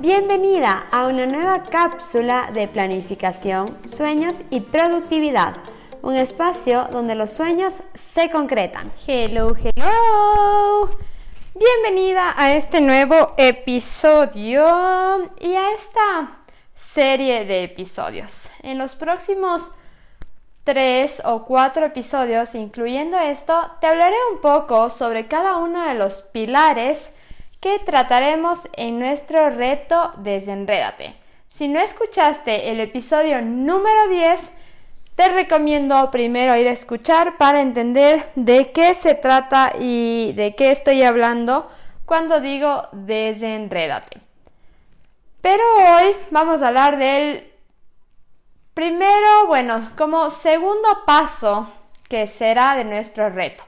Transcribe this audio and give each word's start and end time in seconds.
Bienvenida 0.00 0.86
a 0.90 1.08
una 1.08 1.26
nueva 1.26 1.62
cápsula 1.62 2.48
de 2.54 2.66
planificación, 2.68 3.76
sueños 3.86 4.36
y 4.48 4.60
productividad. 4.60 5.56
Un 6.00 6.16
espacio 6.16 6.88
donde 6.90 7.14
los 7.14 7.28
sueños 7.28 7.82
se 7.92 8.30
concretan. 8.30 8.90
Hello, 9.06 9.54
hello. 9.54 10.88
Bienvenida 11.54 12.32
a 12.34 12.54
este 12.54 12.80
nuevo 12.80 13.34
episodio 13.36 14.62
y 15.38 15.52
a 15.52 15.72
esta 15.72 16.38
serie 16.74 17.44
de 17.44 17.64
episodios. 17.64 18.48
En 18.62 18.78
los 18.78 18.94
próximos 18.94 19.70
tres 20.64 21.20
o 21.26 21.44
cuatro 21.44 21.84
episodios, 21.84 22.54
incluyendo 22.54 23.18
esto, 23.18 23.70
te 23.82 23.86
hablaré 23.86 24.16
un 24.32 24.40
poco 24.40 24.88
sobre 24.88 25.28
cada 25.28 25.58
uno 25.58 25.84
de 25.84 25.92
los 25.92 26.22
pilares 26.22 27.12
que 27.60 27.78
trataremos 27.78 28.58
en 28.72 28.98
nuestro 28.98 29.50
reto 29.50 30.12
Desenrédate. 30.16 31.14
Si 31.48 31.68
no 31.68 31.78
escuchaste 31.78 32.70
el 32.70 32.80
episodio 32.80 33.42
número 33.42 34.08
10, 34.08 34.50
te 35.14 35.28
recomiendo 35.28 36.10
primero 36.10 36.56
ir 36.56 36.66
a 36.68 36.72
escuchar 36.72 37.36
para 37.36 37.60
entender 37.60 38.30
de 38.34 38.72
qué 38.72 38.94
se 38.94 39.14
trata 39.14 39.74
y 39.78 40.32
de 40.36 40.54
qué 40.54 40.70
estoy 40.70 41.02
hablando 41.02 41.70
cuando 42.06 42.40
digo 42.40 42.88
desenrédate. 42.92 44.20
Pero 45.42 45.62
hoy 45.76 46.16
vamos 46.30 46.62
a 46.62 46.68
hablar 46.68 46.96
del 46.96 47.46
primero, 48.72 49.46
bueno, 49.48 49.90
como 49.98 50.30
segundo 50.30 51.04
paso 51.04 51.70
que 52.08 52.26
será 52.26 52.76
de 52.76 52.84
nuestro 52.84 53.28
reto. 53.28 53.64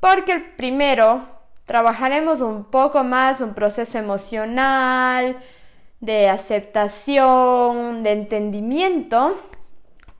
Porque 0.00 0.32
el 0.32 0.42
primero 0.52 1.41
trabajaremos 1.66 2.40
un 2.40 2.64
poco 2.64 3.04
más 3.04 3.40
un 3.40 3.54
proceso 3.54 3.98
emocional, 3.98 5.36
de 6.00 6.28
aceptación, 6.28 8.02
de 8.02 8.10
entendimiento, 8.10 9.40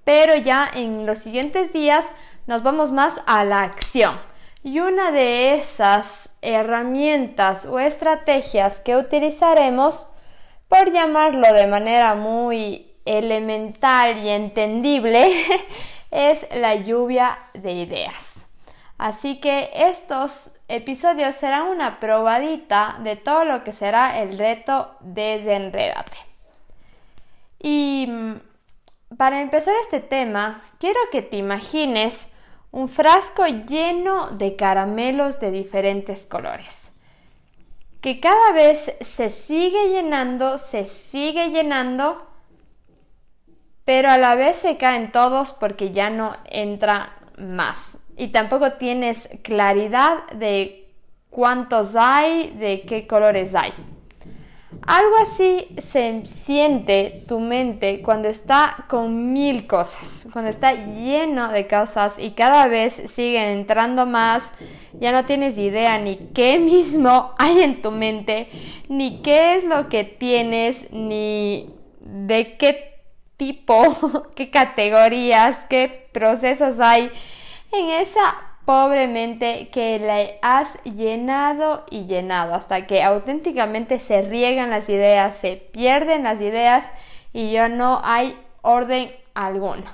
pero 0.05 0.37
ya 0.37 0.71
en 0.73 1.07
los 1.07 1.19
siguientes 1.19 1.73
días 1.73 2.05
nos 2.47 2.63
vamos 2.63 2.93
más 2.93 3.21
a 3.27 3.45
la 3.45 3.63
acción. 3.63 4.17
Y 4.63 4.79
una 4.79 5.11
de 5.11 5.55
esas 5.55 6.29
herramientas 6.41 7.67
o 7.67 7.81
estrategias 7.81 8.79
que 8.79 8.97
utilizaremos, 8.97 10.07
por 10.69 10.93
llamarlo 10.93 11.53
de 11.53 11.67
manera 11.67 12.15
muy 12.15 12.93
elemental 13.05 14.19
y 14.19 14.29
entendible, 14.29 15.33
es 16.13 16.47
la 16.55 16.77
lluvia 16.77 17.39
de 17.55 17.73
ideas. 17.73 18.32
Así 19.03 19.41
que 19.41 19.69
estos 19.75 20.53
episodios 20.69 21.35
serán 21.35 21.67
una 21.67 21.99
probadita 21.99 23.01
de 23.03 23.17
todo 23.17 23.45
lo 23.45 23.65
que 23.65 23.73
será 23.73 24.21
el 24.21 24.39
reto 24.39 24.95
Desenrédate. 25.01 26.17
Y 27.59 28.07
mm, 28.09 29.17
para 29.17 29.41
empezar 29.41 29.75
este 29.83 29.99
tema, 29.99 30.63
quiero 30.79 31.01
que 31.11 31.21
te 31.21 31.37
imagines 31.37 32.29
un 32.71 32.89
frasco 32.89 33.45
lleno 33.45 34.31
de 34.31 34.55
caramelos 34.55 35.41
de 35.41 35.51
diferentes 35.51 36.25
colores, 36.25 36.93
que 38.01 38.21
cada 38.21 38.53
vez 38.53 38.95
se 39.01 39.31
sigue 39.31 39.89
llenando, 39.89 40.59
se 40.59 40.87
sigue 40.87 41.49
llenando, 41.49 42.25
pero 43.85 44.13
a 44.13 44.19
la 44.19 44.37
vez 44.37 44.59
se 44.59 44.77
caen 44.77 45.11
todos 45.11 45.51
porque 45.51 45.91
ya 45.91 46.09
no 46.09 46.37
entra 46.45 47.17
más 47.37 47.99
y 48.23 48.29
tampoco 48.29 48.75
tienes 48.75 49.29
claridad 49.43 50.29
de 50.35 50.87
cuántos 51.29 51.97
hay, 51.97 52.51
de 52.51 52.83
qué 52.83 53.09
colores 53.09 53.53
hay. 53.57 53.73
Algo 54.87 55.17
así 55.21 55.67
se 55.79 56.25
siente 56.25 57.25
tu 57.27 57.41
mente 57.41 58.01
cuando 58.01 58.29
está 58.29 58.85
con 58.89 59.33
mil 59.33 59.67
cosas, 59.67 60.29
cuando 60.33 60.51
está 60.51 60.73
lleno 60.73 61.49
de 61.51 61.67
cosas 61.67 62.13
y 62.17 62.31
cada 62.31 62.69
vez 62.69 62.95
siguen 63.13 63.49
entrando 63.59 64.07
más, 64.07 64.45
ya 65.01 65.11
no 65.11 65.25
tienes 65.25 65.59
idea 65.59 65.99
ni 65.99 66.17
qué 66.33 66.59
mismo 66.61 67.35
hay 67.39 67.61
en 67.61 67.83
tu 67.83 67.91
mente, 67.91 68.49
ni 68.89 69.21
qué 69.21 69.57
es 69.57 69.65
lo 69.65 69.89
que 69.89 70.05
tienes, 70.05 70.93
ni 70.93 71.75
de 72.01 72.57
qué 72.57 73.01
tipo, 73.37 74.31
qué 74.37 74.49
categorías, 74.49 75.57
qué 75.69 76.09
procesos 76.13 76.79
hay 76.79 77.11
en 77.73 77.89
esa 77.91 78.35
pobre 78.65 79.09
mente 79.09 79.71
que 79.73 79.99
le 79.99 80.39
has 80.43 80.81
llenado 80.85 81.85
y 81.91 82.07
llenado 82.07 82.55
hasta 82.55 82.87
que 82.87 83.03
auténticamente 83.03 83.99
se 83.99 84.23
riegan 84.23 84.71
las 84.71 84.89
ideas, 84.89 85.37
se 85.37 85.57
pierden 85.57 86.23
las 86.23 86.41
ideas 86.41 86.89
y 87.33 87.53
ya 87.53 87.69
no 87.69 88.01
hay 88.05 88.39
orden 88.61 89.11
alguno. 89.35 89.85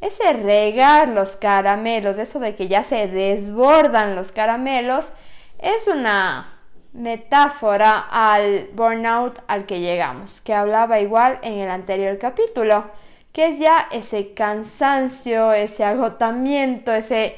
Ese 0.00 0.32
regar 0.32 1.08
los 1.08 1.36
caramelos, 1.36 2.18
eso 2.18 2.40
de 2.40 2.56
que 2.56 2.68
ya 2.68 2.82
se 2.84 3.06
desbordan 3.06 4.16
los 4.16 4.32
caramelos, 4.32 5.10
es 5.58 5.86
una 5.86 6.58
metáfora 6.92 8.00
al 8.10 8.68
burnout 8.74 9.38
al 9.46 9.66
que 9.66 9.80
llegamos, 9.80 10.40
que 10.40 10.52
hablaba 10.52 11.00
igual 11.00 11.38
en 11.42 11.54
el 11.58 11.70
anterior 11.70 12.18
capítulo 12.18 12.84
que 13.34 13.46
es 13.46 13.58
ya 13.58 13.88
ese 13.90 14.32
cansancio, 14.32 15.52
ese 15.52 15.84
agotamiento, 15.84 16.92
ese 16.92 17.36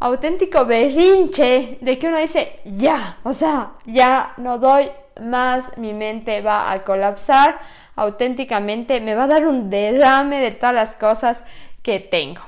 auténtico 0.00 0.64
berrinche 0.64 1.76
de 1.82 1.98
que 1.98 2.08
uno 2.08 2.16
dice, 2.16 2.60
ya, 2.64 3.18
o 3.22 3.34
sea, 3.34 3.72
ya 3.84 4.32
no 4.38 4.58
doy 4.58 4.90
más, 5.22 5.76
mi 5.76 5.92
mente 5.92 6.40
va 6.40 6.72
a 6.72 6.84
colapsar, 6.84 7.58
auténticamente 7.96 9.02
me 9.02 9.14
va 9.14 9.24
a 9.24 9.26
dar 9.26 9.46
un 9.46 9.68
derrame 9.68 10.40
de 10.40 10.52
todas 10.52 10.74
las 10.74 10.94
cosas 10.94 11.42
que 11.82 12.00
tengo. 12.00 12.40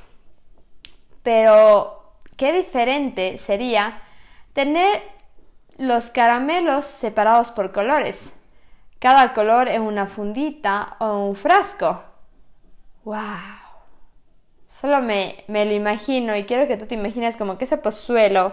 Pero, 1.23 2.15
qué 2.39 2.55
diferente 2.55 3.37
sería 3.37 4.01
tener 4.55 5.03
los 5.77 6.09
caramelos 6.09 6.87
separados 6.87 7.51
por 7.51 7.71
colores, 7.71 8.33
cada 8.99 9.35
color 9.35 9.69
en 9.69 9.83
una 9.83 10.07
fundita 10.07 10.97
o 11.01 11.27
un 11.27 11.37
frasco. 11.37 12.08
¡Wow! 13.09 13.17
Solo 14.69 15.01
me, 15.01 15.43
me 15.47 15.65
lo 15.65 15.73
imagino 15.73 16.37
y 16.37 16.45
quiero 16.45 16.69
que 16.69 16.77
tú 16.77 16.85
te 16.85 16.95
imagines 16.95 17.39
como 17.39 17.57
que 17.57 17.65
ese 17.65 17.79
pozuelo 17.79 18.53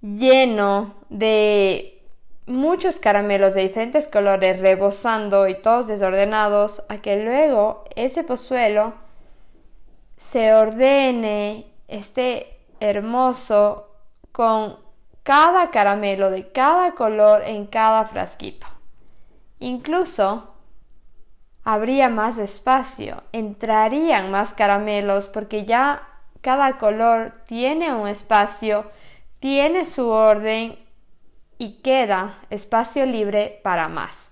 lleno 0.00 0.96
de 1.10 2.02
muchos 2.46 2.98
caramelos 2.98 3.54
de 3.54 3.62
diferentes 3.62 4.08
colores 4.08 4.58
rebosando 4.58 5.46
y 5.46 5.62
todos 5.62 5.86
desordenados, 5.86 6.82
a 6.88 6.96
que 7.02 7.14
luego 7.22 7.84
ese 7.94 8.24
pozuelo 8.24 8.94
se 10.16 10.54
ordene, 10.54 11.72
esté 11.86 12.58
hermoso 12.80 13.90
con 14.32 14.76
cada 15.22 15.70
caramelo 15.70 16.32
de 16.32 16.50
cada 16.50 16.96
color 16.96 17.42
en 17.46 17.66
cada 17.66 18.06
frasquito. 18.06 18.66
Incluso 19.60 20.51
habría 21.64 22.08
más 22.08 22.38
espacio, 22.38 23.22
entrarían 23.32 24.30
más 24.30 24.52
caramelos 24.52 25.28
porque 25.28 25.64
ya 25.64 26.08
cada 26.40 26.78
color 26.78 27.32
tiene 27.46 27.94
un 27.94 28.08
espacio, 28.08 28.90
tiene 29.38 29.86
su 29.86 30.08
orden 30.08 30.78
y 31.58 31.74
queda 31.82 32.34
espacio 32.50 33.06
libre 33.06 33.60
para 33.62 33.88
más. 33.88 34.30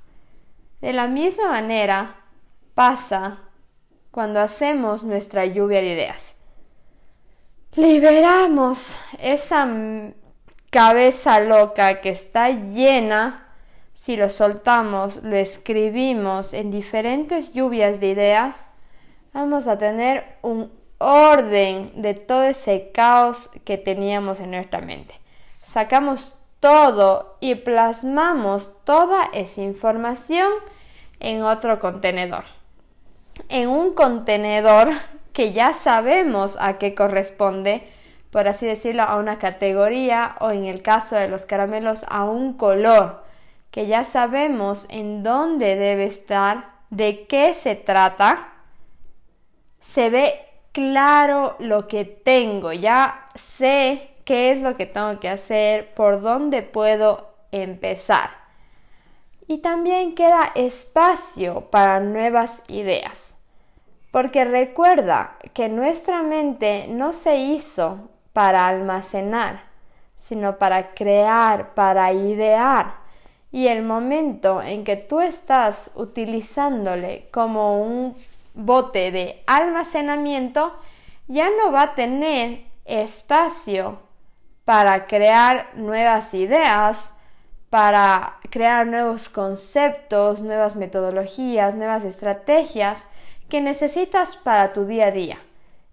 De 0.81 0.93
la 0.93 1.07
misma 1.07 1.49
manera 1.49 2.17
pasa 2.75 3.39
cuando 4.11 4.41
hacemos 4.41 5.05
nuestra 5.05 5.47
lluvia 5.47 5.81
de 5.81 5.93
ideas. 5.93 6.35
Liberamos 7.77 8.97
esa 9.21 9.69
cabeza 10.71 11.39
loca 11.39 12.01
que 12.01 12.11
está 12.11 12.51
llena 12.51 13.50
si 14.01 14.17
lo 14.17 14.31
soltamos, 14.31 15.17
lo 15.23 15.37
escribimos 15.37 16.55
en 16.55 16.71
diferentes 16.71 17.53
lluvias 17.53 18.01
de 18.01 18.07
ideas, 18.07 18.65
vamos 19.35 19.67
a 19.67 19.77
tener 19.77 20.39
un 20.41 20.73
orden 20.97 21.93
de 22.01 22.15
todo 22.15 22.45
ese 22.45 22.93
caos 22.95 23.51
que 23.67 23.77
teníamos 23.77 24.41
en 24.41 24.53
nuestra 24.53 24.81
mente. 24.81 25.21
Sacamos 25.67 26.35
todo 26.61 27.37
y 27.41 27.57
plasmamos 27.57 28.71
toda 28.85 29.29
esa 29.35 29.61
información 29.61 30.49
en 31.19 31.43
otro 31.43 31.79
contenedor. 31.79 32.45
En 33.51 33.69
un 33.69 33.93
contenedor 33.93 34.89
que 35.35 35.53
ya 35.53 35.75
sabemos 35.75 36.57
a 36.59 36.79
qué 36.79 36.95
corresponde, 36.95 37.87
por 38.31 38.49
así 38.49 38.65
decirlo, 38.65 39.03
a 39.03 39.19
una 39.19 39.39
categoría 39.39 40.37
o 40.41 40.53
en 40.53 40.65
el 40.65 40.81
caso 40.81 41.17
de 41.17 41.29
los 41.29 41.45
caramelos 41.45 42.07
a 42.09 42.25
un 42.25 42.55
color 42.55 43.29
que 43.71 43.87
ya 43.87 44.05
sabemos 44.05 44.87
en 44.89 45.23
dónde 45.23 45.77
debe 45.77 46.07
estar, 46.07 46.71
de 46.91 47.27
qué 47.27 47.55
se 47.55 47.77
trata, 47.77 48.49
se 49.81 50.11
ve 50.11 50.35
claro 50.73 51.57
lo 51.59 51.87
que 51.89 52.05
tengo, 52.05 52.73
ya 52.73 53.29
sé 53.35 54.11
qué 54.25 54.53
es 54.53 54.61
lo 54.61 54.77
que 54.77 54.87
tengo 54.87 55.19
que 55.21 55.29
hacer, 55.29 55.93
por 55.95 56.21
dónde 56.21 56.63
puedo 56.63 57.31
empezar. 57.53 58.31
y 59.47 59.59
también 59.59 60.15
queda 60.15 60.53
espacio 60.55 61.63
para 61.73 61.99
nuevas 61.99 62.63
ideas. 62.69 63.35
Porque 64.13 64.45
recuerda 64.45 65.39
que 65.55 65.69
nuestra 65.69 66.23
mente 66.23 66.87
no 66.89 67.13
se 67.13 67.35
hizo 67.35 68.11
para 68.33 68.69
almacenar, 68.69 69.65
sino 70.15 70.57
para 70.57 70.95
crear, 70.95 71.75
para 71.75 72.13
idear. 72.13 73.00
Y 73.53 73.67
el 73.67 73.83
momento 73.83 74.63
en 74.63 74.85
que 74.85 74.97
tú 74.97 75.21
estás 75.21 75.91
utilizándole 75.95 77.29
como 77.33 77.83
un 77.83 78.17
bote 78.55 79.11
de 79.11 79.43
almacenamiento, 79.47 80.75
ya 81.27 81.49
no 81.59 81.73
va 81.73 81.83
a 81.83 81.95
tener 81.95 82.65
espacio 82.85 83.99
para 84.65 85.07
crear 85.07 85.71
nuevas 85.75 86.35
ideas, 86.35 87.13
para 87.71 88.39
crear 88.51 88.87
nuevos 88.87 89.29
conceptos, 89.29 90.41
nuevas 90.43 90.77
metodologías, 90.77 91.75
nuevas 91.75 92.05
estrategias 92.05 93.05
que 93.49 93.61
necesitas 93.61 94.37
para 94.37 94.73
tu 94.73 94.87
día 94.87 95.07
a 95.07 95.11
día. 95.13 95.39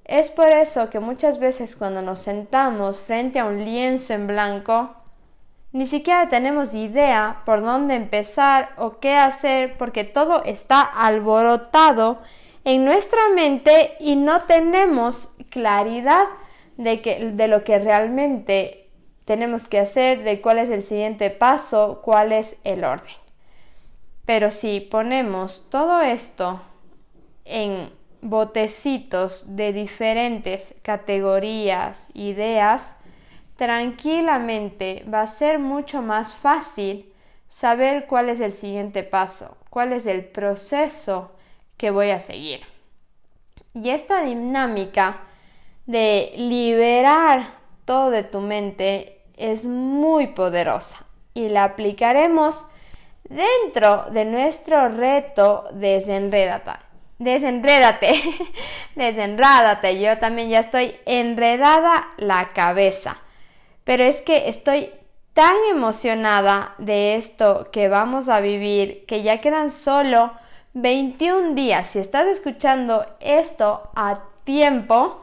Es 0.05 0.31
por 0.31 0.47
eso 0.47 0.89
que 0.89 0.99
muchas 0.99 1.37
veces 1.37 1.75
cuando 1.75 2.01
nos 2.01 2.19
sentamos 2.19 2.99
frente 2.99 3.39
a 3.39 3.45
un 3.45 3.63
lienzo 3.63 4.13
en 4.13 4.25
blanco, 4.25 4.95
ni 5.71 5.85
siquiera 5.85 6.29
tenemos 6.29 6.73
idea 6.73 7.41
por 7.45 7.61
dónde 7.61 7.95
empezar 7.95 8.69
o 8.77 8.99
qué 8.99 9.15
hacer 9.15 9.77
porque 9.77 10.03
todo 10.03 10.43
está 10.43 10.81
alborotado 10.81 12.21
en 12.63 12.85
nuestra 12.85 13.19
mente 13.35 13.95
y 13.99 14.15
no 14.15 14.43
tenemos 14.43 15.29
claridad 15.49 16.25
de, 16.77 17.31
de 17.33 17.47
lo 17.47 17.63
que 17.63 17.79
realmente 17.79 18.89
tenemos 19.25 19.67
que 19.67 19.79
hacer, 19.79 20.23
de 20.23 20.41
cuál 20.41 20.57
es 20.57 20.69
el 20.69 20.83
siguiente 20.83 21.29
paso, 21.29 22.01
cuál 22.03 22.31
es 22.31 22.55
el 22.63 22.83
orden. 22.83 23.15
Pero 24.25 24.51
si 24.51 24.79
ponemos 24.79 25.65
todo 25.69 26.01
esto 26.01 26.61
en 27.45 27.89
botecitos 28.21 29.43
de 29.55 29.73
diferentes 29.73 30.75
categorías, 30.81 32.07
ideas, 32.13 32.96
tranquilamente 33.57 35.03
va 35.11 35.21
a 35.21 35.27
ser 35.27 35.59
mucho 35.59 36.01
más 36.01 36.35
fácil 36.35 37.11
saber 37.49 38.05
cuál 38.07 38.29
es 38.29 38.39
el 38.39 38.53
siguiente 38.53 39.03
paso, 39.03 39.57
cuál 39.69 39.93
es 39.93 40.05
el 40.05 40.23
proceso 40.23 41.31
que 41.75 41.91
voy 41.91 42.11
a 42.11 42.19
seguir. 42.19 42.61
Y 43.73 43.89
esta 43.89 44.21
dinámica 44.21 45.21
de 45.85 46.33
liberar 46.35 47.55
todo 47.85 48.09
de 48.09 48.23
tu 48.23 48.41
mente 48.41 49.21
es 49.35 49.65
muy 49.65 50.27
poderosa 50.27 51.05
y 51.33 51.49
la 51.49 51.63
aplicaremos 51.63 52.63
dentro 53.23 54.05
de 54.11 54.25
nuestro 54.25 54.89
reto 54.89 55.65
desenrédate. 55.71 56.87
Desenrédate, 57.19 58.21
desenrádate. 58.95 59.99
Yo 59.99 60.19
también 60.19 60.49
ya 60.49 60.59
estoy 60.59 60.95
enredada 61.05 62.09
la 62.17 62.49
cabeza. 62.53 63.17
Pero 63.87 64.03
es 64.03 64.19
que 64.19 64.49
estoy 64.49 64.89
tan 65.33 65.55
emocionada 65.71 66.75
de 66.77 67.15
esto 67.15 67.69
que 67.71 67.87
vamos 67.87 68.27
a 68.27 68.41
vivir 68.41 69.05
que 69.05 69.23
ya 69.23 69.39
quedan 69.39 69.71
solo 69.71 70.33
21 70.73 71.53
días. 71.55 71.87
Si 71.87 71.99
estás 71.99 72.27
escuchando 72.27 73.05
esto 73.21 73.89
a 73.95 74.19
tiempo, 74.43 75.21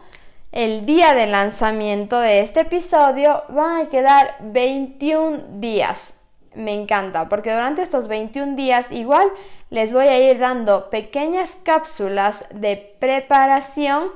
el 0.50 0.86
día 0.86 1.12
de 1.12 1.26
lanzamiento 1.26 2.18
de 2.20 2.40
este 2.40 2.60
episodio 2.60 3.42
van 3.50 3.84
a 3.84 3.88
quedar 3.90 4.36
21 4.40 5.60
días. 5.60 6.14
Me 6.54 6.72
encanta 6.72 7.28
porque 7.28 7.52
durante 7.52 7.82
estos 7.82 8.08
21 8.08 8.56
días 8.56 8.90
igual 8.90 9.28
les 9.68 9.92
voy 9.92 10.06
a 10.06 10.18
ir 10.18 10.38
dando 10.38 10.88
pequeñas 10.88 11.54
cápsulas 11.64 12.46
de 12.50 12.96
preparación 12.98 14.10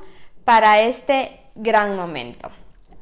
para 0.46 0.80
este 0.80 1.38
gran 1.54 1.96
momento. 1.96 2.48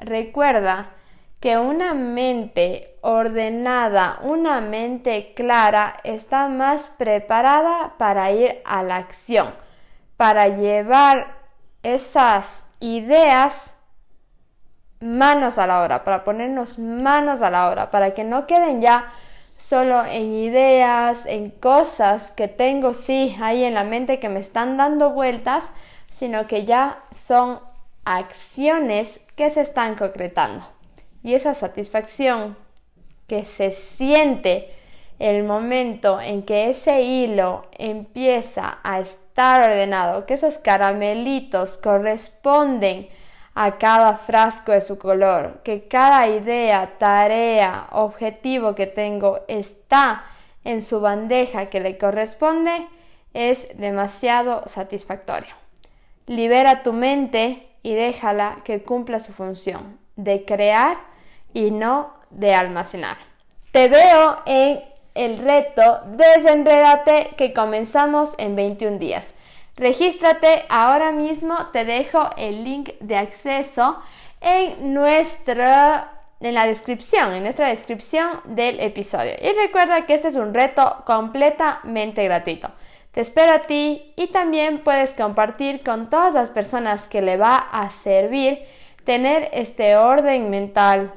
Recuerda 0.00 0.95
que 1.40 1.58
una 1.58 1.94
mente 1.94 2.96
ordenada, 3.02 4.18
una 4.22 4.60
mente 4.60 5.32
clara 5.34 6.00
está 6.02 6.48
más 6.48 6.88
preparada 6.96 7.94
para 7.98 8.30
ir 8.32 8.62
a 8.64 8.82
la 8.82 8.96
acción, 8.96 9.54
para 10.16 10.48
llevar 10.48 11.36
esas 11.82 12.64
ideas 12.80 13.74
manos 15.00 15.58
a 15.58 15.66
la 15.66 15.82
obra, 15.82 16.04
para 16.04 16.24
ponernos 16.24 16.78
manos 16.78 17.42
a 17.42 17.50
la 17.50 17.70
obra, 17.70 17.90
para 17.90 18.14
que 18.14 18.24
no 18.24 18.46
queden 18.46 18.80
ya 18.80 19.12
solo 19.58 20.04
en 20.04 20.32
ideas, 20.32 21.26
en 21.26 21.50
cosas 21.50 22.32
que 22.32 22.48
tengo, 22.48 22.94
sí, 22.94 23.36
ahí 23.40 23.64
en 23.64 23.74
la 23.74 23.84
mente 23.84 24.18
que 24.18 24.28
me 24.28 24.40
están 24.40 24.76
dando 24.76 25.10
vueltas, 25.10 25.70
sino 26.12 26.46
que 26.46 26.64
ya 26.64 26.98
son 27.10 27.60
acciones 28.04 29.20
que 29.34 29.50
se 29.50 29.60
están 29.60 29.96
concretando. 29.96 30.75
Y 31.26 31.34
esa 31.34 31.54
satisfacción 31.54 32.56
que 33.26 33.44
se 33.44 33.72
siente 33.72 34.72
el 35.18 35.42
momento 35.42 36.20
en 36.20 36.44
que 36.44 36.70
ese 36.70 37.02
hilo 37.02 37.66
empieza 37.76 38.78
a 38.84 39.00
estar 39.00 39.68
ordenado, 39.68 40.24
que 40.24 40.34
esos 40.34 40.58
caramelitos 40.58 41.78
corresponden 41.78 43.08
a 43.56 43.76
cada 43.76 44.12
frasco 44.14 44.70
de 44.70 44.80
su 44.80 44.98
color, 44.98 45.62
que 45.64 45.88
cada 45.88 46.28
idea, 46.28 46.92
tarea, 46.96 47.88
objetivo 47.90 48.76
que 48.76 48.86
tengo 48.86 49.40
está 49.48 50.26
en 50.62 50.80
su 50.80 51.00
bandeja 51.00 51.66
que 51.66 51.80
le 51.80 51.98
corresponde, 51.98 52.86
es 53.34 53.76
demasiado 53.76 54.62
satisfactorio. 54.66 55.56
Libera 56.28 56.84
tu 56.84 56.92
mente 56.92 57.66
y 57.82 57.94
déjala 57.94 58.58
que 58.62 58.84
cumpla 58.84 59.18
su 59.18 59.32
función 59.32 59.98
de 60.14 60.44
crear 60.44 61.15
y 61.56 61.70
no 61.70 62.12
de 62.28 62.52
almacenar. 62.52 63.16
Te 63.72 63.88
veo 63.88 64.42
en 64.44 64.82
el 65.14 65.38
reto 65.38 66.02
Desenredate 66.04 67.30
que 67.38 67.54
comenzamos 67.54 68.34
en 68.36 68.54
21 68.54 68.98
días. 68.98 69.26
Regístrate 69.74 70.66
ahora 70.68 71.12
mismo, 71.12 71.56
te 71.72 71.86
dejo 71.86 72.28
el 72.36 72.62
link 72.62 72.90
de 73.00 73.16
acceso 73.16 73.98
en 74.42 74.92
nuestra 74.92 76.12
en 76.40 76.52
la 76.52 76.66
descripción, 76.66 77.32
en 77.32 77.44
nuestra 77.44 77.70
descripción 77.70 78.28
del 78.44 78.78
episodio. 78.80 79.32
Y 79.40 79.52
recuerda 79.54 80.04
que 80.04 80.14
este 80.14 80.28
es 80.28 80.34
un 80.34 80.52
reto 80.52 81.04
completamente 81.06 82.22
gratuito. 82.24 82.68
Te 83.12 83.22
espero 83.22 83.54
a 83.54 83.60
ti 83.60 84.12
y 84.16 84.26
también 84.26 84.80
puedes 84.80 85.12
compartir 85.12 85.82
con 85.82 86.10
todas 86.10 86.34
las 86.34 86.50
personas 86.50 87.08
que 87.08 87.22
le 87.22 87.38
va 87.38 87.56
a 87.56 87.88
servir 87.88 88.58
tener 89.04 89.48
este 89.54 89.96
orden 89.96 90.50
mental, 90.50 91.14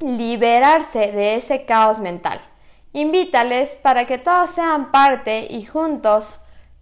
liberarse 0.00 1.12
de 1.12 1.36
ese 1.36 1.64
caos 1.64 1.98
mental. 1.98 2.40
Invítales 2.92 3.76
para 3.76 4.06
que 4.06 4.18
todos 4.18 4.50
sean 4.50 4.92
parte 4.92 5.46
y 5.50 5.64
juntos 5.64 6.34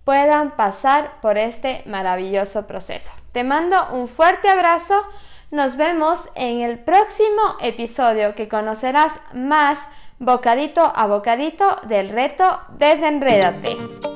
puedan 0.05 0.57
pasar 0.57 1.21
por 1.21 1.39
este 1.39 1.83
maravilloso 1.87 2.67
proceso. 2.67 3.13
Te 3.33 3.45
mando 3.45 3.77
un 3.93 4.09
fuerte 4.09 4.49
abrazo. 4.49 5.03
Nos 5.51 5.77
vemos 5.77 6.29
en 6.35 6.61
el 6.61 6.79
próximo 6.79 7.57
episodio 7.61 8.35
que 8.35 8.49
conocerás 8.49 9.13
más 9.33 9.79
bocadito 10.19 10.93
a 10.95 11.07
bocadito 11.07 11.77
del 11.87 12.09
reto 12.09 12.61
Desenrédate. 12.79 14.12